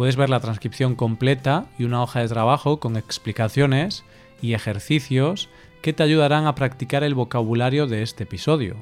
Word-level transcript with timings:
puedes 0.00 0.16
ver 0.16 0.30
la 0.30 0.40
transcripción 0.40 0.94
completa 0.94 1.66
y 1.78 1.84
una 1.84 2.02
hoja 2.02 2.20
de 2.20 2.28
trabajo 2.28 2.80
con 2.80 2.96
explicaciones 2.96 4.02
y 4.40 4.54
ejercicios 4.54 5.50
que 5.82 5.92
te 5.92 6.02
ayudarán 6.02 6.46
a 6.46 6.54
practicar 6.54 7.04
el 7.04 7.14
vocabulario 7.14 7.86
de 7.86 8.02
este 8.02 8.24
episodio. 8.24 8.76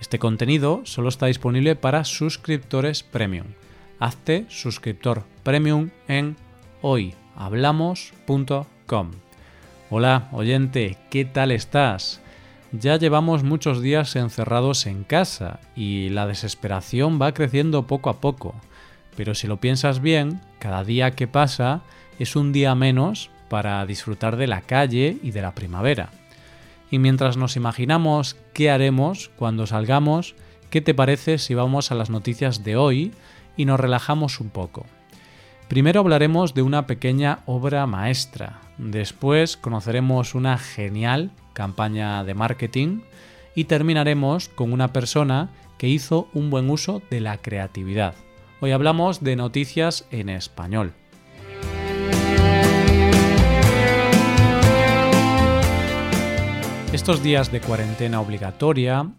Este 0.00 0.18
contenido 0.18 0.80
solo 0.82 1.10
está 1.10 1.26
disponible 1.26 1.76
para 1.76 2.02
suscriptores 2.02 3.04
premium. 3.04 3.46
Hazte 4.00 4.46
suscriptor 4.48 5.22
premium 5.44 5.90
en 6.08 6.34
hoyhablamos.com. 6.82 9.12
Hola, 9.90 10.28
oyente, 10.32 10.98
¿qué 11.08 11.24
tal 11.24 11.52
estás? 11.52 12.20
Ya 12.72 12.96
llevamos 12.96 13.44
muchos 13.44 13.80
días 13.80 14.16
encerrados 14.16 14.86
en 14.86 15.04
casa 15.04 15.60
y 15.76 16.08
la 16.08 16.26
desesperación 16.26 17.22
va 17.22 17.32
creciendo 17.32 17.86
poco 17.86 18.10
a 18.10 18.20
poco. 18.20 18.56
Pero 19.16 19.34
si 19.34 19.46
lo 19.46 19.58
piensas 19.58 20.00
bien, 20.00 20.40
cada 20.58 20.84
día 20.84 21.12
que 21.12 21.26
pasa 21.26 21.82
es 22.18 22.36
un 22.36 22.52
día 22.52 22.74
menos 22.74 23.30
para 23.48 23.84
disfrutar 23.86 24.36
de 24.36 24.46
la 24.46 24.62
calle 24.62 25.18
y 25.22 25.30
de 25.30 25.42
la 25.42 25.54
primavera. 25.54 26.10
Y 26.90 26.98
mientras 26.98 27.36
nos 27.36 27.56
imaginamos 27.56 28.36
qué 28.52 28.70
haremos 28.70 29.30
cuando 29.36 29.66
salgamos, 29.66 30.34
¿qué 30.70 30.80
te 30.80 30.94
parece 30.94 31.38
si 31.38 31.54
vamos 31.54 31.90
a 31.90 31.94
las 31.94 32.10
noticias 32.10 32.64
de 32.64 32.76
hoy 32.76 33.12
y 33.56 33.64
nos 33.64 33.80
relajamos 33.80 34.40
un 34.40 34.50
poco? 34.50 34.86
Primero 35.68 36.00
hablaremos 36.00 36.54
de 36.54 36.62
una 36.62 36.86
pequeña 36.86 37.40
obra 37.46 37.86
maestra, 37.86 38.60
después 38.76 39.56
conoceremos 39.56 40.34
una 40.34 40.58
genial 40.58 41.30
campaña 41.52 42.22
de 42.22 42.34
marketing 42.34 43.00
y 43.54 43.64
terminaremos 43.64 44.48
con 44.48 44.72
una 44.72 44.92
persona 44.92 45.48
que 45.78 45.88
hizo 45.88 46.28
un 46.34 46.50
buen 46.50 46.68
uso 46.70 47.02
de 47.10 47.20
la 47.20 47.38
creatividad. 47.38 48.14
Hoy 48.64 48.72
hablamos 48.72 49.22
de 49.22 49.36
noticias 49.36 50.06
en 50.10 50.30
español. 50.30 50.94
Estos 56.94 57.22
días 57.22 57.52
de 57.52 57.60
cuarentena 57.60 58.22
obligatoria, 58.22 59.12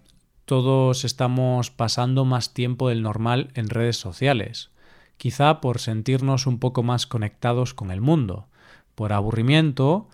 todos 0.46 1.06
estamos 1.06 1.70
pasando 1.70 2.26
más 2.26 2.56
tiempo 2.56 2.90
del 2.90 3.04
normal 3.04 3.52
en 3.54 3.70
redes 3.70 3.98
sociales, 3.98 4.72
quizá 5.18 5.62
por 5.62 5.78
sentirnos 5.78 6.48
un 6.48 6.58
poco 6.58 6.82
más 6.82 7.06
conectados 7.06 7.76
con 7.76 7.92
el 7.92 8.02
mundo, 8.02 8.48
por 8.96 9.14
aburrimiento 9.14 10.10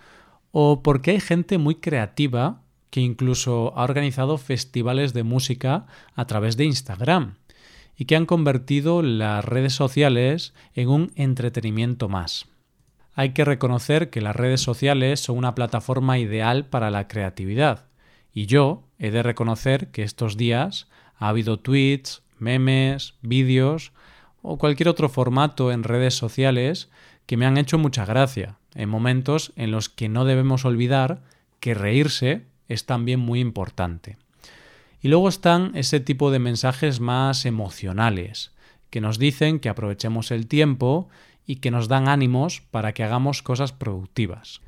o 0.52 0.84
porque 0.84 1.12
hay 1.12 1.22
gente 1.22 1.58
muy 1.58 1.76
creativa 1.76 2.64
que 2.90 3.00
incluso 3.00 3.72
ha 3.78 3.86
organizado 3.86 4.38
festivales 4.38 5.14
de 5.14 5.24
música 5.24 5.86
a 6.16 6.28
través 6.28 6.58
de 6.58 6.66
Instagram 6.66 7.36
y 8.02 8.06
que 8.06 8.16
han 8.16 8.26
convertido 8.26 9.04
las 9.04 9.46
redes 9.46 9.74
sociales 9.74 10.56
en 10.74 10.90
un 10.90 11.12
entretenimiento 11.14 12.10
más. 12.10 12.48
Hay 13.14 13.34
que 13.34 13.46
reconocer 13.46 14.10
que 14.10 14.22
las 14.22 14.36
redes 14.36 14.60
sociales 14.60 15.20
son 15.20 15.38
una 15.38 15.54
plataforma 15.54 16.18
ideal 16.18 16.66
para 16.66 16.90
la 16.90 17.08
creatividad, 17.08 17.86
y 18.34 18.48
yo 18.48 18.88
he 18.98 19.12
de 19.12 19.22
reconocer 19.22 19.92
que 19.92 20.02
estos 20.02 20.36
días 20.36 20.88
ha 21.16 21.30
habido 21.30 21.60
tweets, 21.60 22.24
memes, 22.40 23.14
vídeos 23.22 23.92
o 24.42 24.58
cualquier 24.58 24.90
otro 24.90 25.08
formato 25.08 25.72
en 25.72 25.84
redes 25.84 26.16
sociales 26.16 26.90
que 27.28 27.38
me 27.38 27.46
han 27.46 27.60
hecho 27.60 27.78
mucha 27.78 28.04
gracia, 28.04 28.58
en 28.74 28.90
momentos 28.90 29.54
en 29.58 29.70
los 29.70 29.90
que 29.90 30.10
no 30.10 30.26
debemos 30.26 30.66
olvidar 30.66 31.22
que 31.60 31.76
reírse 31.76 32.48
es 32.68 32.88
también 32.88 33.20
muy 33.20 33.42
importante. 33.42 34.18
Y 35.02 35.08
luego 35.08 35.30
están 35.30 35.72
ese 35.76 36.00
tipo 36.00 36.32
de 36.32 36.40
mensajes 36.40 37.00
más 37.00 37.46
emocionales, 37.46 38.52
que 38.90 39.02
nos 39.02 39.18
dicen 39.18 39.60
que 39.60 39.70
aprovechemos 39.70 40.32
el 40.32 40.48
tiempo 40.48 41.10
y 41.46 41.58
que 41.58 41.72
nos 41.72 41.88
dan 41.88 42.08
ánimos 42.08 42.62
para 42.72 42.94
que 42.94 43.04
hagamos 43.04 43.42
cosas 43.42 43.72
productivas. 43.72 44.62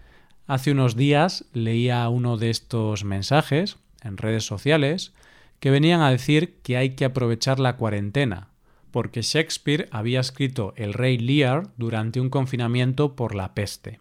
Hace 0.48 0.72
unos 0.72 0.96
días 0.96 1.46
leía 1.54 2.08
uno 2.10 2.38
de 2.38 2.50
estos 2.50 3.04
mensajes 3.04 3.78
en 4.02 4.18
redes 4.18 4.46
sociales 4.46 5.14
que 5.60 5.70
venían 5.70 6.02
a 6.02 6.10
decir 6.10 6.56
que 6.64 6.76
hay 6.78 6.92
que 6.92 7.06
aprovechar 7.06 7.60
la 7.60 7.78
cuarentena, 7.78 8.50
porque 8.92 9.22
Shakespeare 9.22 9.88
había 9.92 10.20
escrito 10.20 10.74
El 10.76 10.94
rey 10.94 11.18
Lear 11.18 11.70
durante 11.78 12.20
un 12.20 12.30
confinamiento 12.30 13.16
por 13.16 13.36
la 13.36 13.54
peste. 13.54 14.00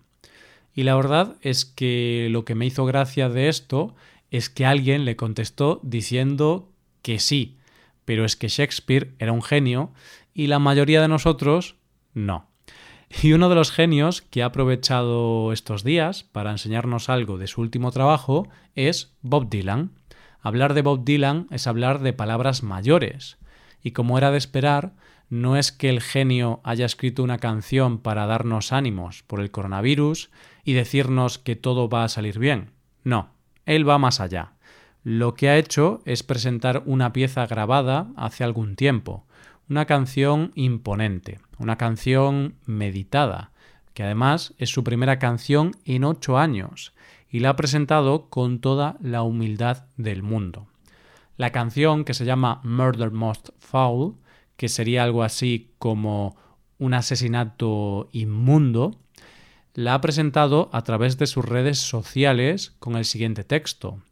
Y 0.74 0.82
la 0.82 0.96
verdad 0.96 1.36
es 1.42 1.64
que 1.64 2.28
lo 2.30 2.44
que 2.44 2.54
me 2.54 2.66
hizo 2.66 2.84
gracia 2.84 3.28
de 3.28 3.48
esto 3.48 3.94
es 4.32 4.48
que 4.48 4.64
alguien 4.64 5.04
le 5.04 5.14
contestó 5.14 5.78
diciendo 5.84 6.72
que 7.02 7.18
sí, 7.18 7.58
pero 8.06 8.24
es 8.24 8.34
que 8.34 8.48
Shakespeare 8.48 9.14
era 9.18 9.30
un 9.30 9.42
genio 9.42 9.92
y 10.32 10.46
la 10.46 10.58
mayoría 10.58 11.02
de 11.02 11.08
nosotros 11.08 11.76
no. 12.14 12.48
Y 13.22 13.34
uno 13.34 13.50
de 13.50 13.54
los 13.54 13.70
genios 13.70 14.22
que 14.22 14.42
ha 14.42 14.46
aprovechado 14.46 15.52
estos 15.52 15.84
días 15.84 16.24
para 16.24 16.50
enseñarnos 16.50 17.10
algo 17.10 17.36
de 17.36 17.46
su 17.46 17.60
último 17.60 17.92
trabajo 17.92 18.48
es 18.74 19.14
Bob 19.20 19.50
Dylan. 19.50 19.92
Hablar 20.40 20.72
de 20.72 20.80
Bob 20.80 21.04
Dylan 21.04 21.46
es 21.50 21.66
hablar 21.66 22.00
de 22.00 22.14
palabras 22.14 22.62
mayores. 22.62 23.36
Y 23.82 23.90
como 23.90 24.16
era 24.16 24.30
de 24.30 24.38
esperar, 24.38 24.94
no 25.28 25.58
es 25.58 25.72
que 25.72 25.90
el 25.90 26.00
genio 26.00 26.62
haya 26.64 26.86
escrito 26.86 27.22
una 27.22 27.36
canción 27.36 27.98
para 27.98 28.24
darnos 28.24 28.72
ánimos 28.72 29.24
por 29.24 29.40
el 29.40 29.50
coronavirus 29.50 30.30
y 30.64 30.72
decirnos 30.72 31.38
que 31.38 31.54
todo 31.54 31.90
va 31.90 32.04
a 32.04 32.08
salir 32.08 32.38
bien. 32.38 32.70
No, 33.04 33.31
él 33.66 33.88
va 33.88 33.98
más 33.98 34.20
allá. 34.20 34.52
Lo 35.04 35.34
que 35.34 35.48
ha 35.48 35.58
hecho 35.58 36.00
es 36.04 36.22
presentar 36.22 36.82
una 36.86 37.12
pieza 37.12 37.46
grabada 37.46 38.08
hace 38.16 38.44
algún 38.44 38.76
tiempo, 38.76 39.26
una 39.68 39.84
canción 39.86 40.52
imponente, 40.54 41.40
una 41.58 41.76
canción 41.76 42.54
meditada, 42.66 43.52
que 43.94 44.04
además 44.04 44.54
es 44.58 44.70
su 44.70 44.84
primera 44.84 45.18
canción 45.18 45.72
en 45.84 46.04
ocho 46.04 46.38
años, 46.38 46.92
y 47.28 47.40
la 47.40 47.50
ha 47.50 47.56
presentado 47.56 48.28
con 48.28 48.60
toda 48.60 48.96
la 49.00 49.22
humildad 49.22 49.86
del 49.96 50.22
mundo. 50.22 50.66
La 51.36 51.50
canción, 51.50 52.04
que 52.04 52.14
se 52.14 52.24
llama 52.24 52.60
Murder 52.62 53.10
Most 53.10 53.50
Foul, 53.58 54.16
que 54.56 54.68
sería 54.68 55.02
algo 55.02 55.22
así 55.22 55.72
como 55.78 56.36
un 56.78 56.94
asesinato 56.94 58.08
inmundo, 58.12 59.01
la 59.74 59.94
ha 59.94 60.00
presentado 60.00 60.68
a 60.72 60.82
través 60.82 61.18
de 61.18 61.26
sus 61.26 61.44
redes 61.44 61.78
sociales 61.78 62.74
con 62.78 62.96
el 62.96 63.04
siguiente 63.04 63.44
texto. 63.44 64.02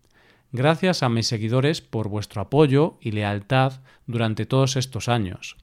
Gracias 0.52 1.02
a 1.02 1.08
mis 1.08 1.26
seguidores 1.26 1.80
por 1.80 2.08
vuestro 2.08 2.42
apoyo 2.42 2.98
y 3.00 3.12
lealtad 3.12 3.80
durante 4.06 4.46
todos 4.46 4.76
estos 4.76 5.08
años. 5.08 5.56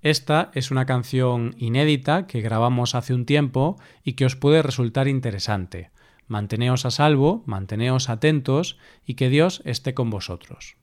Esta 0.00 0.50
es 0.54 0.70
una 0.70 0.86
canción 0.86 1.54
inédita 1.58 2.26
que 2.26 2.40
grabamos 2.40 2.94
hace 2.94 3.14
un 3.14 3.26
tiempo 3.26 3.78
y 4.02 4.14
que 4.14 4.24
os 4.24 4.36
puede 4.36 4.62
resultar 4.62 5.06
interesante. 5.06 5.90
Manteneos 6.28 6.86
a 6.86 6.90
salvo, 6.90 7.42
manteneos 7.46 8.08
atentos 8.08 8.78
y 9.04 9.14
que 9.14 9.28
Dios 9.28 9.60
esté 9.64 9.92
con 9.92 10.08
vosotros. 10.08 10.76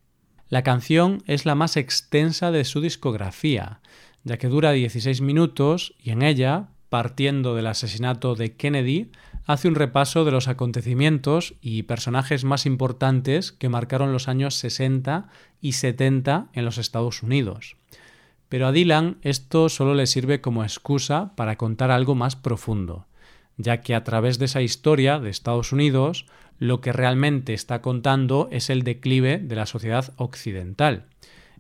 La 0.48 0.64
canción 0.64 1.24
es 1.26 1.46
la 1.46 1.56
más 1.56 1.76
extensa 1.76 2.52
de 2.52 2.66
su 2.66 2.82
discografía, 2.82 3.82
ya 4.24 4.38
que 4.38 4.48
dura 4.48 4.72
16 4.72 5.22
minutos 5.22 5.96
y 6.00 6.12
en 6.12 6.22
ella 6.22 6.70
partiendo 6.90 7.56
del 7.56 7.68
asesinato 7.68 8.36
de 8.36 8.56
Kennedy, 8.56 9.12
hace 9.46 9.68
un 9.68 9.76
repaso 9.76 10.26
de 10.26 10.32
los 10.32 10.48
acontecimientos 10.48 11.56
y 11.62 11.84
personajes 11.84 12.44
más 12.44 12.66
importantes 12.66 13.52
que 13.52 13.70
marcaron 13.70 14.12
los 14.12 14.28
años 14.28 14.56
60 14.56 15.28
y 15.62 15.74
70 15.74 16.48
en 16.54 16.66
los 16.66 16.78
Estados 16.78 17.24
Unidos. 17.24 17.78
Pero 18.50 18.68
a 18.68 18.72
Dylan 18.72 19.18
esto 19.22 19.70
solo 19.70 19.94
le 19.94 20.08
sirve 20.08 20.42
como 20.42 20.64
excusa 20.64 21.34
para 21.36 21.56
contar 21.56 21.92
algo 21.92 22.16
más 22.16 22.36
profundo, 22.36 23.06
ya 23.58 23.82
que 23.82 23.94
a 23.94 24.04
través 24.04 24.40
de 24.40 24.46
esa 24.46 24.62
historia 24.62 25.20
de 25.20 25.30
Estados 25.30 25.72
Unidos 25.72 26.26
lo 26.58 26.82
que 26.82 26.92
realmente 26.92 27.54
está 27.54 27.82
contando 27.82 28.50
es 28.52 28.70
el 28.70 28.84
declive 28.84 29.38
de 29.38 29.56
la 29.56 29.66
sociedad 29.66 30.14
occidental. 30.18 31.06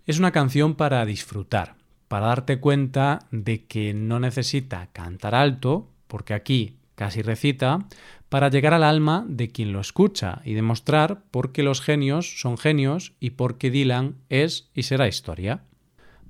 Es 0.05 0.19
una 0.19 0.31
canción 0.31 0.75
para 0.75 1.05
disfrutar, 1.05 1.75
para 2.09 2.27
darte 2.27 2.59
cuenta 2.59 3.19
de 3.31 3.65
que 3.65 3.93
no 3.93 4.19
necesita 4.19 4.89
cantar 4.91 5.35
alto, 5.35 5.87
porque 6.07 6.33
aquí 6.33 6.75
casi 6.95 7.21
recita, 7.21 7.85
para 8.27 8.49
llegar 8.49 8.73
al 8.73 8.83
alma 8.83 9.25
de 9.29 9.47
quien 9.47 9.71
lo 9.71 9.79
escucha 9.79 10.41
y 10.43 10.53
demostrar 10.53 11.23
por 11.31 11.53
qué 11.53 11.63
los 11.63 11.79
genios 11.79 12.41
son 12.41 12.57
genios 12.57 13.13
y 13.21 13.29
por 13.29 13.57
qué 13.57 13.71
Dylan 13.71 14.17
es 14.27 14.69
y 14.73 14.83
será 14.83 15.07
historia. 15.07 15.63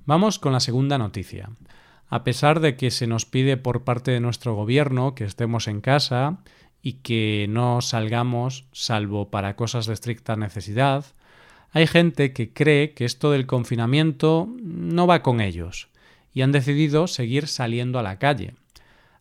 Vamos 0.06 0.38
con 0.38 0.52
la 0.52 0.60
segunda 0.60 0.96
noticia. 0.96 1.50
A 2.08 2.22
pesar 2.24 2.60
de 2.60 2.76
que 2.76 2.92
se 2.92 3.08
nos 3.08 3.26
pide 3.26 3.56
por 3.56 3.82
parte 3.82 4.12
de 4.12 4.20
nuestro 4.20 4.54
gobierno 4.54 5.16
que 5.16 5.24
estemos 5.24 5.66
en 5.66 5.80
casa 5.80 6.38
y 6.82 6.94
que 6.94 7.46
no 7.48 7.80
salgamos 7.80 8.66
salvo 8.70 9.30
para 9.30 9.56
cosas 9.56 9.86
de 9.86 9.94
estricta 9.94 10.36
necesidad, 10.36 11.04
hay 11.72 11.86
gente 11.86 12.32
que 12.32 12.52
cree 12.52 12.94
que 12.94 13.04
esto 13.04 13.30
del 13.30 13.46
confinamiento 13.46 14.48
no 14.60 15.06
va 15.06 15.22
con 15.22 15.40
ellos 15.40 15.88
y 16.32 16.42
han 16.42 16.52
decidido 16.52 17.06
seguir 17.06 17.46
saliendo 17.46 17.98
a 17.98 18.02
la 18.02 18.18
calle. 18.18 18.54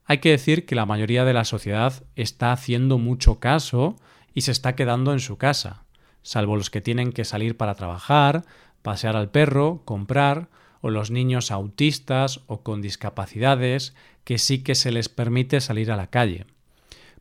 Hay 0.06 0.18
que 0.20 0.32
decir 0.32 0.66
que 0.66 0.76
la 0.76 0.86
mayoría 0.86 1.26
de 1.26 1.34
la 1.34 1.46
sociedad 1.46 2.04
está 2.16 2.52
haciendo 2.52 2.98
mucho 2.98 3.40
caso 3.40 3.96
y 4.34 4.42
se 4.42 4.52
está 4.52 4.76
quedando 4.76 5.14
en 5.14 5.20
su 5.20 5.38
casa, 5.38 5.84
salvo 6.24 6.56
los 6.56 6.70
que 6.70 6.82
tienen 6.82 7.12
que 7.12 7.26
salir 7.26 7.58
para 7.58 7.76
trabajar, 7.76 8.44
pasear 8.82 9.16
al 9.16 9.30
perro, 9.30 9.82
comprar, 9.86 10.50
o 10.82 10.90
los 10.90 11.12
niños 11.12 11.52
autistas 11.52 12.42
o 12.48 12.62
con 12.62 12.82
discapacidades 12.82 13.94
que 14.24 14.38
sí 14.38 14.64
que 14.64 14.76
se 14.76 14.92
les 14.92 15.10
permite 15.10 15.62
salir 15.62 15.92
a 15.92 15.98
la 15.98 16.08
calle. 16.08 16.46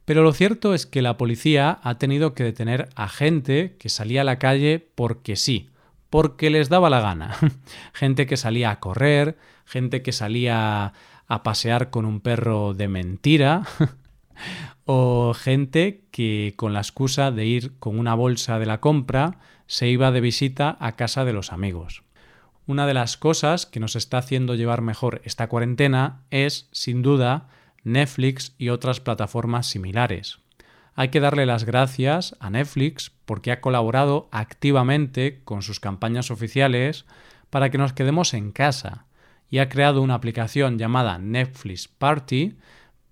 Pero 0.08 0.22
lo 0.22 0.32
cierto 0.32 0.72
es 0.72 0.86
que 0.86 1.02
la 1.02 1.18
policía 1.18 1.80
ha 1.82 1.98
tenido 1.98 2.32
que 2.32 2.42
detener 2.42 2.88
a 2.94 3.10
gente 3.10 3.76
que 3.78 3.90
salía 3.90 4.22
a 4.22 4.24
la 4.24 4.38
calle 4.38 4.88
porque 4.94 5.36
sí, 5.36 5.68
porque 6.08 6.48
les 6.48 6.70
daba 6.70 6.88
la 6.88 7.02
gana. 7.02 7.36
gente 7.92 8.26
que 8.26 8.38
salía 8.38 8.70
a 8.70 8.80
correr, 8.80 9.36
gente 9.66 10.00
que 10.00 10.12
salía 10.12 10.94
a 11.26 11.42
pasear 11.42 11.90
con 11.90 12.06
un 12.06 12.20
perro 12.20 12.72
de 12.72 12.88
mentira, 12.88 13.64
o 14.86 15.34
gente 15.34 16.06
que 16.10 16.54
con 16.56 16.72
la 16.72 16.80
excusa 16.80 17.30
de 17.30 17.44
ir 17.44 17.78
con 17.78 17.98
una 17.98 18.14
bolsa 18.14 18.58
de 18.58 18.64
la 18.64 18.80
compra 18.80 19.40
se 19.66 19.88
iba 19.90 20.10
de 20.10 20.22
visita 20.22 20.78
a 20.80 20.96
casa 20.96 21.26
de 21.26 21.34
los 21.34 21.52
amigos. 21.52 22.02
Una 22.66 22.86
de 22.86 22.94
las 22.94 23.18
cosas 23.18 23.66
que 23.66 23.78
nos 23.78 23.94
está 23.94 24.16
haciendo 24.16 24.54
llevar 24.54 24.80
mejor 24.80 25.20
esta 25.24 25.50
cuarentena 25.50 26.22
es, 26.30 26.70
sin 26.72 27.02
duda, 27.02 27.50
Netflix 27.92 28.54
y 28.58 28.68
otras 28.68 29.00
plataformas 29.00 29.66
similares. 29.66 30.38
Hay 30.94 31.08
que 31.08 31.20
darle 31.20 31.46
las 31.46 31.64
gracias 31.64 32.36
a 32.40 32.50
Netflix 32.50 33.12
porque 33.24 33.52
ha 33.52 33.60
colaborado 33.60 34.28
activamente 34.32 35.40
con 35.44 35.62
sus 35.62 35.78
campañas 35.80 36.30
oficiales 36.30 37.06
para 37.50 37.70
que 37.70 37.78
nos 37.78 37.92
quedemos 37.92 38.34
en 38.34 38.50
casa 38.52 39.06
y 39.50 39.58
ha 39.58 39.68
creado 39.68 40.02
una 40.02 40.14
aplicación 40.14 40.78
llamada 40.78 41.18
Netflix 41.18 41.88
Party 41.88 42.56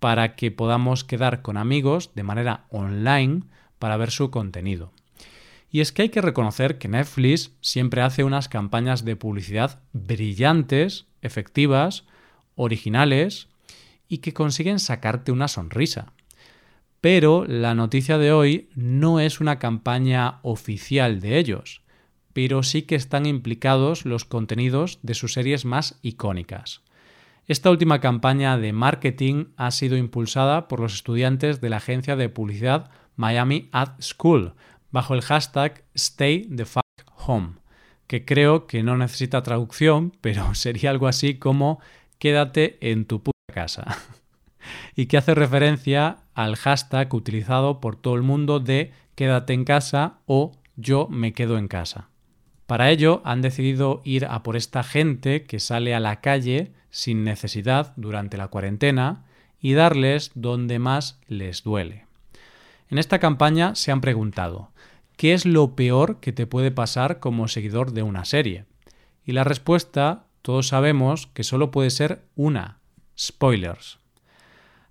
para 0.01 0.35
que 0.37 0.51
podamos 0.51 1.05
quedar 1.05 1.43
con 1.43 1.57
amigos 1.57 2.11
de 2.15 2.23
manera 2.23 2.67
online 2.71 3.43
para 3.79 3.97
ver 3.97 4.11
su 4.11 4.31
contenido. 4.31 4.93
Y 5.71 5.81
es 5.81 5.93
que 5.93 6.03
hay 6.03 6.09
que 6.09 6.21
reconocer 6.21 6.79
que 6.79 6.89
Netflix 6.89 7.53
siempre 7.61 8.03
hace 8.03 8.25
unas 8.25 8.49
campañas 8.49 9.05
de 9.05 9.17
publicidad 9.17 9.81
brillantes, 9.93 11.07
efectivas, 11.23 12.05
originales 12.55 13.49
y 14.09 14.19
que 14.19 14.33
consiguen 14.33 14.79
sacarte 14.79 15.33
una 15.33 15.49
sonrisa. 15.49 16.13
Pero 17.01 17.45
la 17.47 17.75
noticia 17.75 18.19
de 18.19 18.33
hoy 18.33 18.69
no 18.75 19.21
es 19.21 19.41
una 19.41 19.59
campaña 19.59 20.41
oficial 20.43 21.21
de 21.21 21.39
ellos, 21.39 21.83
pero 22.33 22.63
sí 22.63 22.83
que 22.83 22.97
están 22.97 23.27
implicados 23.27 24.05
los 24.05 24.25
contenidos 24.25 24.99
de 25.03 25.15
sus 25.15 25.33
series 25.33 25.65
más 25.65 25.99
icónicas. 26.03 26.83
Esta 27.47 27.71
última 27.71 28.01
campaña 28.01 28.59
de 28.59 28.73
marketing 28.73 29.47
ha 29.57 29.71
sido 29.71 29.97
impulsada 29.97 30.67
por 30.67 30.81
los 30.81 30.95
estudiantes 30.95 31.61
de 31.61 31.71
la 31.71 31.77
agencia 31.77 32.17
de 32.17 32.29
publicidad 32.29 32.91
Miami 33.15 33.69
Ad 33.71 34.01
School, 34.01 34.55
bajo 34.91 35.15
el 35.15 35.23
hashtag 35.23 35.85
Stay 35.95 36.49
the 36.55 36.65
Fuck 36.65 36.83
Home, 37.27 37.55
que 38.07 38.25
creo 38.25 38.67
que 38.67 38.83
no 38.83 38.97
necesita 38.97 39.43
traducción, 39.43 40.13
pero 40.21 40.55
sería 40.55 40.91
algo 40.91 41.07
así 41.07 41.39
como 41.39 41.81
quédate 42.19 42.79
en 42.81 43.05
tu 43.05 43.23
casa. 43.47 43.99
y 44.95 45.07
que 45.07 45.17
hace 45.17 45.35
referencia 45.35 46.19
al 46.35 46.57
hashtag 46.57 47.13
utilizado 47.15 47.81
por 47.81 47.97
todo 47.97 48.15
el 48.15 48.23
mundo 48.23 48.61
de 48.61 48.93
quédate 49.15 49.53
en 49.53 49.65
casa 49.65 50.19
o 50.27 50.53
yo 50.77 51.09
me 51.09 51.33
quedo 51.33 51.59
en 51.59 51.69
casa. 51.69 52.09
Para 52.67 52.91
ello 52.91 53.23
han 53.25 53.43
decidido 53.43 54.03
ir 54.05 54.27
a 54.27 54.43
por 54.43 54.57
esta 54.57 54.83
gente 54.83 55.45
que 55.45 55.61
sale 55.61 55.95
a 55.95 56.01
la 56.01 56.21
calle 56.21 56.73
sin 56.91 57.25
necesidad 57.25 57.93
durante 57.97 58.37
la 58.37 58.49
cuarentena 58.49 59.25
y 59.61 59.75
darles 59.75 60.33
donde 60.35 60.79
más 60.79 61.21
les 61.29 61.63
duele. 61.63 62.07
En 62.89 62.99
esta 62.99 63.19
campaña 63.19 63.75
se 63.75 63.93
han 63.93 64.01
preguntado 64.01 64.71
¿qué 65.17 65.33
es 65.33 65.47
lo 65.47 65.77
peor 65.77 66.21
que 66.21 66.33
te 66.33 66.47
puede 66.47 66.71
pasar 66.71 67.21
como 67.21 67.49
seguidor 67.49 67.93
de 67.93 68.03
una 68.03 68.25
serie? 68.25 68.65
Y 69.25 69.33
la 69.33 69.45
respuesta 69.45 70.27
todos 70.43 70.69
sabemos 70.69 71.27
que 71.29 71.43
solo 71.43 71.71
puede 71.71 71.91
ser 71.91 72.23
una, 72.37 72.79
spoilers. 73.19 73.99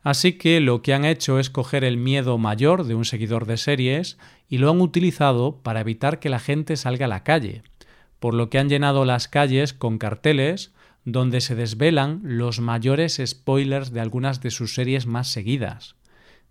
Así 0.02 0.34
que 0.34 0.60
lo 0.60 0.84
que 0.84 0.94
han 0.94 1.04
hecho 1.04 1.40
es 1.40 1.50
coger 1.50 1.84
el 1.84 1.98
miedo 1.98 2.38
mayor 2.38 2.84
de 2.84 2.94
un 2.94 3.06
seguidor 3.06 3.48
de 3.48 3.58
series 3.58 4.18
y 4.48 4.60
lo 4.60 4.70
han 4.70 4.80
utilizado 4.82 5.58
para 5.64 5.82
evitar 5.82 6.20
que 6.20 6.30
la 6.30 6.40
gente 6.40 6.78
salga 6.78 7.06
a 7.06 7.10
la 7.10 7.24
calle, 7.24 7.64
por 8.20 8.36
lo 8.36 8.50
que 8.50 8.60
han 8.60 8.70
llenado 8.70 9.04
las 9.04 9.28
calles 9.28 9.74
con 9.74 9.98
carteles 9.98 10.74
donde 11.06 11.42
se 11.42 11.56
desvelan 11.56 12.22
los 12.24 12.60
mayores 12.60 13.22
spoilers 13.24 13.92
de 13.92 14.02
algunas 14.02 14.42
de 14.42 14.52
sus 14.52 14.74
series 14.74 15.06
más 15.06 15.30
seguidas. 15.30 15.96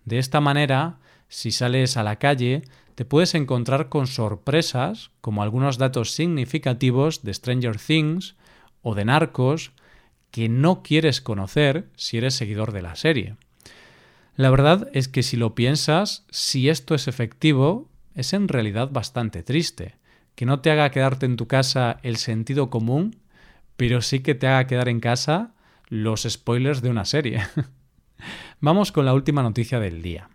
De 0.05 0.19
esta 0.19 0.41
manera, 0.41 0.99
si 1.29 1.51
sales 1.51 1.97
a 1.97 2.03
la 2.03 2.17
calle, 2.17 2.63
te 2.95 3.05
puedes 3.05 3.35
encontrar 3.35 3.89
con 3.89 4.07
sorpresas 4.07 5.11
como 5.21 5.43
algunos 5.43 5.79
datos 5.79 6.13
significativos 6.13 7.23
de 7.23 7.35
Stranger 7.35 7.77
Things 7.77 8.37
o 8.83 8.95
de 8.95 9.05
Narcos 9.05 9.73
que 10.35 10.49
no 10.49 10.83
quieres 10.83 11.21
conocer 11.21 11.87
si 11.95 12.19
eres 12.19 12.35
seguidor 12.35 12.73
de 12.73 12.83
la 12.83 12.97
serie. 12.97 13.37
La 14.35 14.51
verdad 14.51 14.89
es 14.93 15.07
que 15.07 15.23
si 15.23 15.37
lo 15.37 15.55
piensas, 15.55 16.27
si 16.29 16.69
esto 16.69 16.97
es 16.97 17.07
efectivo, 17.07 17.89
es 18.17 18.33
en 18.33 18.49
realidad 18.49 18.91
bastante 18.91 19.45
triste. 19.45 19.95
Que 20.35 20.45
no 20.45 20.59
te 20.59 20.73
haga 20.73 20.91
quedarte 20.91 21.25
en 21.27 21.37
tu 21.37 21.47
casa 21.47 22.01
el 22.03 22.17
sentido 22.17 22.69
común, 22.69 23.15
pero 23.77 24.03
sí 24.03 24.25
que 24.25 24.35
te 24.35 24.49
haga 24.49 24.67
quedar 24.67 24.89
en 24.89 24.99
casa 24.99 25.55
los 25.87 26.27
spoilers 26.29 26.83
de 26.83 26.91
una 26.91 27.05
serie. 27.05 27.41
Vamos 28.61 28.91
con 28.91 29.05
la 29.05 29.15
última 29.15 29.45
noticia 29.45 29.79
del 29.79 30.03
día. 30.03 30.31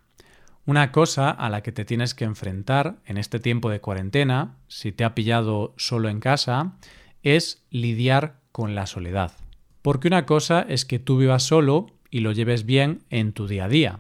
Una 0.66 0.94
cosa 0.94 1.30
a 1.30 1.50
la 1.50 1.62
que 1.62 1.74
te 1.74 1.84
tienes 1.84 2.14
que 2.14 2.24
enfrentar 2.24 3.00
en 3.06 3.18
este 3.18 3.42
tiempo 3.42 3.70
de 3.70 3.82
cuarentena, 3.82 4.56
si 4.70 4.94
te 4.94 5.04
ha 5.04 5.14
pillado 5.14 5.74
solo 5.76 6.08
en 6.08 6.22
casa, 6.22 6.78
es 7.22 7.66
lidiar 7.70 8.40
con 8.54 8.76
la 8.76 8.86
soledad. 8.86 9.34
Porque 9.82 10.08
una 10.08 10.26
cosa 10.26 10.66
es 10.68 10.86
que 10.86 11.00
tú 11.00 11.18
vivas 11.18 11.44
solo 11.44 11.88
y 12.12 12.20
lo 12.20 12.32
lleves 12.32 12.66
bien 12.66 13.02
en 13.10 13.34
tu 13.34 13.48
día 13.48 13.66
a 13.66 13.70
día. 13.70 14.00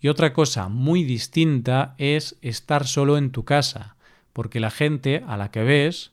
Y 0.00 0.08
otra 0.08 0.32
cosa 0.32 0.68
muy 0.68 1.04
distinta 1.04 1.94
es 1.98 2.36
estar 2.42 2.86
solo 2.86 3.16
en 3.16 3.30
tu 3.30 3.44
casa, 3.44 3.96
porque 4.32 4.58
la 4.58 4.70
gente 4.70 5.22
a 5.28 5.36
la 5.36 5.50
que 5.50 5.62
ves 5.62 6.12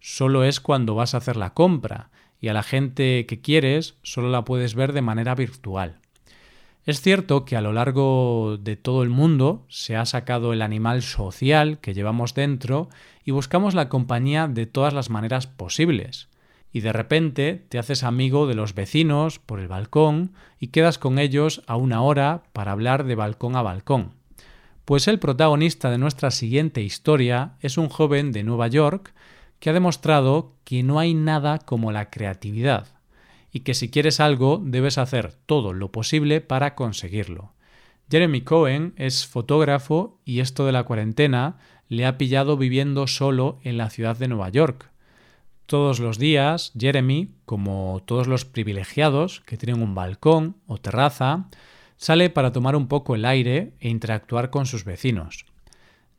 solo 0.00 0.42
es 0.42 0.60
cuando 0.60 0.94
vas 0.94 1.14
a 1.14 1.18
hacer 1.18 1.36
la 1.36 1.54
compra 1.54 2.10
y 2.40 2.48
a 2.48 2.52
la 2.52 2.62
gente 2.62 3.26
que 3.26 3.40
quieres 3.40 3.94
solo 4.02 4.28
la 4.28 4.44
puedes 4.44 4.74
ver 4.74 4.92
de 4.92 5.02
manera 5.02 5.34
virtual. 5.34 5.98
Es 6.84 7.00
cierto 7.00 7.44
que 7.44 7.56
a 7.56 7.60
lo 7.60 7.72
largo 7.72 8.56
de 8.58 8.76
todo 8.76 9.02
el 9.02 9.10
mundo 9.10 9.66
se 9.68 9.94
ha 9.94 10.06
sacado 10.06 10.52
el 10.52 10.62
animal 10.62 11.02
social 11.02 11.78
que 11.80 11.94
llevamos 11.94 12.34
dentro 12.34 12.88
y 13.24 13.30
buscamos 13.30 13.74
la 13.74 13.88
compañía 13.88 14.48
de 14.48 14.66
todas 14.66 14.94
las 14.94 15.10
maneras 15.10 15.46
posibles 15.46 16.28
y 16.72 16.80
de 16.80 16.92
repente 16.92 17.64
te 17.68 17.78
haces 17.78 18.02
amigo 18.04 18.46
de 18.46 18.54
los 18.54 18.74
vecinos 18.74 19.38
por 19.38 19.60
el 19.60 19.68
balcón 19.68 20.32
y 20.58 20.68
quedas 20.68 20.98
con 20.98 21.18
ellos 21.18 21.62
a 21.66 21.76
una 21.76 22.02
hora 22.02 22.42
para 22.52 22.72
hablar 22.72 23.04
de 23.04 23.14
balcón 23.14 23.56
a 23.56 23.62
balcón. 23.62 24.14
Pues 24.84 25.08
el 25.08 25.18
protagonista 25.18 25.90
de 25.90 25.98
nuestra 25.98 26.30
siguiente 26.30 26.82
historia 26.82 27.56
es 27.60 27.78
un 27.78 27.88
joven 27.88 28.32
de 28.32 28.42
Nueva 28.42 28.68
York 28.68 29.14
que 29.58 29.70
ha 29.70 29.72
demostrado 29.72 30.54
que 30.64 30.82
no 30.82 30.98
hay 30.98 31.14
nada 31.14 31.58
como 31.58 31.92
la 31.92 32.10
creatividad 32.10 32.86
y 33.50 33.60
que 33.60 33.74
si 33.74 33.90
quieres 33.90 34.20
algo 34.20 34.60
debes 34.62 34.98
hacer 34.98 35.32
todo 35.46 35.72
lo 35.72 35.90
posible 35.90 36.40
para 36.40 36.74
conseguirlo. 36.74 37.52
Jeremy 38.10 38.42
Cohen 38.42 38.94
es 38.96 39.26
fotógrafo 39.26 40.20
y 40.24 40.40
esto 40.40 40.64
de 40.64 40.72
la 40.72 40.84
cuarentena 40.84 41.58
le 41.88 42.06
ha 42.06 42.16
pillado 42.18 42.56
viviendo 42.56 43.06
solo 43.06 43.58
en 43.62 43.76
la 43.78 43.90
ciudad 43.90 44.16
de 44.16 44.28
Nueva 44.28 44.48
York 44.50 44.90
todos 45.68 46.00
los 46.00 46.18
días, 46.18 46.72
Jeremy, 46.78 47.28
como 47.44 48.02
todos 48.06 48.26
los 48.26 48.46
privilegiados 48.46 49.42
que 49.44 49.58
tienen 49.58 49.82
un 49.82 49.94
balcón 49.94 50.56
o 50.66 50.78
terraza, 50.78 51.50
sale 51.98 52.30
para 52.30 52.52
tomar 52.52 52.74
un 52.74 52.88
poco 52.88 53.14
el 53.14 53.26
aire 53.26 53.74
e 53.78 53.90
interactuar 53.90 54.48
con 54.48 54.64
sus 54.64 54.84
vecinos. 54.84 55.44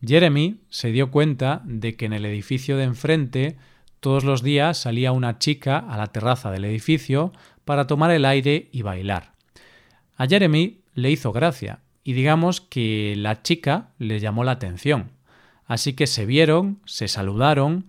Jeremy 0.06 0.62
se 0.70 0.92
dio 0.92 1.10
cuenta 1.10 1.64
de 1.66 1.96
que 1.96 2.06
en 2.06 2.14
el 2.14 2.26
edificio 2.26 2.78
de 2.78 2.84
enfrente 2.84 3.58
todos 4.00 4.24
los 4.24 4.44
días 4.44 4.78
salía 4.78 5.12
una 5.14 5.40
chica 5.40 5.80
a 5.80 5.98
la 5.98 6.08
terraza 6.08 6.52
del 6.52 6.66
edificio 6.66 7.34
para 7.66 7.88
tomar 7.88 8.12
el 8.12 8.26
aire 8.26 8.70
y 8.72 8.84
bailar. 8.84 9.34
A 10.16 10.28
Jeremy 10.28 10.82
le 10.94 11.10
hizo 11.10 11.32
gracia 11.32 11.80
y 12.04 12.14
digamos 12.14 12.62
que 12.62 13.16
la 13.18 13.42
chica 13.42 13.90
le 13.98 14.20
llamó 14.20 14.44
la 14.44 14.52
atención. 14.52 15.10
Así 15.66 15.94
que 15.94 16.06
se 16.06 16.28
vieron, 16.28 16.82
se 16.86 17.08
saludaron 17.08 17.88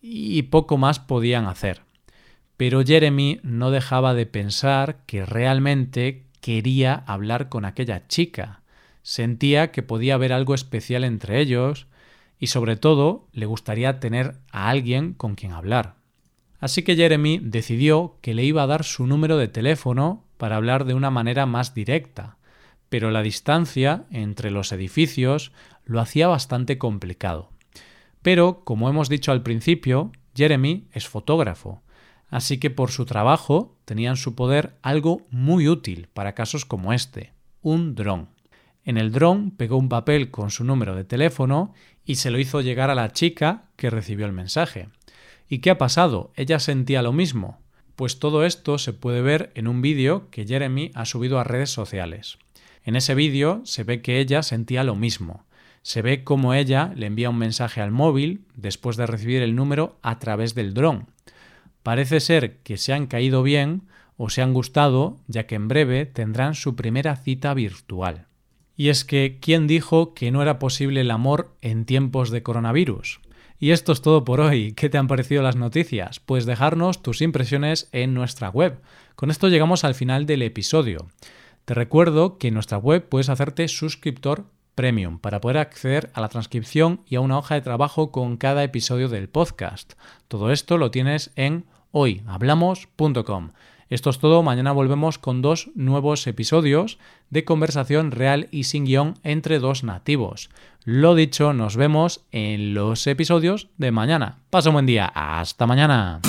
y 0.00 0.42
poco 0.42 0.78
más 0.78 0.98
podían 0.98 1.46
hacer. 1.46 1.82
Pero 2.56 2.82
Jeremy 2.84 3.40
no 3.42 3.70
dejaba 3.70 4.14
de 4.14 4.26
pensar 4.26 4.98
que 5.06 5.24
realmente 5.24 6.24
quería 6.40 6.94
hablar 7.06 7.48
con 7.48 7.64
aquella 7.64 8.06
chica. 8.08 8.62
sentía 9.02 9.70
que 9.70 9.82
podía 9.82 10.14
haber 10.14 10.34
algo 10.34 10.54
especial 10.54 11.02
entre 11.02 11.40
ellos 11.40 11.86
y 12.38 12.48
sobre 12.48 12.76
todo 12.76 13.26
le 13.32 13.46
gustaría 13.46 14.00
tener 14.00 14.36
a 14.52 14.68
alguien 14.68 15.14
con 15.14 15.34
quien 15.34 15.52
hablar. 15.52 15.94
Así 16.60 16.82
que 16.82 16.96
Jeremy 16.96 17.38
decidió 17.42 18.16
que 18.20 18.34
le 18.34 18.44
iba 18.44 18.62
a 18.62 18.66
dar 18.66 18.84
su 18.84 19.06
número 19.06 19.38
de 19.38 19.48
teléfono 19.48 20.24
para 20.36 20.56
hablar 20.56 20.84
de 20.84 20.94
una 20.94 21.10
manera 21.10 21.46
más 21.46 21.74
directa, 21.74 22.36
pero 22.88 23.10
la 23.10 23.22
distancia 23.22 24.04
entre 24.10 24.50
los 24.50 24.72
edificios 24.72 25.52
lo 25.84 26.00
hacía 26.00 26.28
bastante 26.28 26.76
complicado. 26.76 27.50
Pero, 28.22 28.64
como 28.64 28.88
hemos 28.88 29.08
dicho 29.08 29.32
al 29.32 29.42
principio, 29.42 30.12
Jeremy 30.34 30.88
es 30.92 31.08
fotógrafo, 31.08 31.82
así 32.28 32.58
que 32.58 32.70
por 32.70 32.90
su 32.90 33.04
trabajo 33.04 33.76
tenía 33.84 34.10
en 34.10 34.16
su 34.16 34.34
poder 34.34 34.76
algo 34.82 35.26
muy 35.30 35.68
útil 35.68 36.08
para 36.12 36.34
casos 36.34 36.64
como 36.64 36.92
este, 36.92 37.32
un 37.62 37.94
dron. 37.94 38.28
En 38.84 38.96
el 38.96 39.12
dron 39.12 39.50
pegó 39.50 39.76
un 39.76 39.88
papel 39.88 40.30
con 40.30 40.50
su 40.50 40.64
número 40.64 40.94
de 40.94 41.04
teléfono 41.04 41.74
y 42.04 42.16
se 42.16 42.30
lo 42.30 42.38
hizo 42.38 42.60
llegar 42.60 42.90
a 42.90 42.94
la 42.94 43.12
chica 43.12 43.64
que 43.76 43.90
recibió 43.90 44.26
el 44.26 44.32
mensaje. 44.32 44.88
¿Y 45.48 45.58
qué 45.58 45.70
ha 45.70 45.78
pasado? 45.78 46.32
¿Ella 46.36 46.58
sentía 46.58 47.02
lo 47.02 47.12
mismo? 47.12 47.60
Pues 47.96 48.18
todo 48.18 48.44
esto 48.44 48.78
se 48.78 48.92
puede 48.92 49.22
ver 49.22 49.50
en 49.54 49.66
un 49.66 49.82
vídeo 49.82 50.30
que 50.30 50.46
Jeremy 50.46 50.90
ha 50.94 51.04
subido 51.04 51.38
a 51.38 51.44
redes 51.44 51.70
sociales. 51.70 52.38
En 52.84 52.96
ese 52.96 53.14
vídeo 53.14 53.60
se 53.64 53.84
ve 53.84 54.00
que 54.00 54.20
ella 54.20 54.42
sentía 54.42 54.84
lo 54.84 54.94
mismo. 54.94 55.44
Se 55.88 56.02
ve 56.02 56.22
cómo 56.22 56.52
ella 56.52 56.92
le 56.96 57.06
envía 57.06 57.30
un 57.30 57.38
mensaje 57.38 57.80
al 57.80 57.92
móvil 57.92 58.44
después 58.54 58.98
de 58.98 59.06
recibir 59.06 59.40
el 59.40 59.56
número 59.56 59.96
a 60.02 60.18
través 60.18 60.54
del 60.54 60.74
dron. 60.74 61.06
Parece 61.82 62.20
ser 62.20 62.58
que 62.58 62.76
se 62.76 62.92
han 62.92 63.06
caído 63.06 63.42
bien 63.42 63.84
o 64.18 64.28
se 64.28 64.42
han 64.42 64.52
gustado, 64.52 65.16
ya 65.28 65.46
que 65.46 65.54
en 65.54 65.66
breve 65.66 66.04
tendrán 66.04 66.54
su 66.54 66.76
primera 66.76 67.16
cita 67.16 67.54
virtual. 67.54 68.26
Y 68.76 68.90
es 68.90 69.06
que, 69.06 69.38
¿quién 69.40 69.66
dijo 69.66 70.12
que 70.12 70.30
no 70.30 70.42
era 70.42 70.58
posible 70.58 71.00
el 71.00 71.10
amor 71.10 71.56
en 71.62 71.86
tiempos 71.86 72.28
de 72.28 72.42
coronavirus? 72.42 73.20
Y 73.58 73.70
esto 73.70 73.92
es 73.92 74.02
todo 74.02 74.26
por 74.26 74.40
hoy. 74.40 74.72
¿Qué 74.72 74.90
te 74.90 74.98
han 74.98 75.08
parecido 75.08 75.42
las 75.42 75.56
noticias? 75.56 76.20
Pues 76.20 76.44
dejarnos 76.44 77.02
tus 77.02 77.22
impresiones 77.22 77.88
en 77.92 78.12
nuestra 78.12 78.50
web. 78.50 78.82
Con 79.14 79.30
esto 79.30 79.48
llegamos 79.48 79.84
al 79.84 79.94
final 79.94 80.26
del 80.26 80.42
episodio. 80.42 81.08
Te 81.64 81.72
recuerdo 81.72 82.36
que 82.36 82.48
en 82.48 82.54
nuestra 82.54 82.76
web 82.76 83.08
puedes 83.08 83.30
hacerte 83.30 83.66
suscriptor 83.68 84.50
premium 84.78 85.18
para 85.18 85.40
poder 85.40 85.58
acceder 85.58 86.08
a 86.14 86.20
la 86.20 86.28
transcripción 86.28 87.00
y 87.04 87.16
a 87.16 87.20
una 87.20 87.36
hoja 87.36 87.56
de 87.56 87.62
trabajo 87.62 88.12
con 88.12 88.36
cada 88.36 88.62
episodio 88.62 89.08
del 89.08 89.28
podcast. 89.28 89.94
Todo 90.28 90.52
esto 90.52 90.78
lo 90.78 90.92
tienes 90.92 91.32
en 91.34 91.64
hoyhablamos.com. 91.90 93.50
Esto 93.90 94.10
es 94.10 94.20
todo, 94.20 94.44
mañana 94.44 94.70
volvemos 94.70 95.18
con 95.18 95.42
dos 95.42 95.70
nuevos 95.74 96.24
episodios 96.28 96.98
de 97.28 97.44
conversación 97.44 98.12
real 98.12 98.46
y 98.52 98.64
sin 98.64 98.84
guion 98.84 99.14
entre 99.24 99.58
dos 99.58 99.82
nativos. 99.82 100.48
Lo 100.84 101.16
dicho, 101.16 101.52
nos 101.52 101.76
vemos 101.76 102.24
en 102.30 102.72
los 102.72 103.04
episodios 103.08 103.66
de 103.78 103.90
mañana. 103.90 104.38
Pasa 104.48 104.68
un 104.68 104.74
buen 104.74 104.86
día, 104.86 105.10
hasta 105.12 105.66
mañana. 105.66 106.20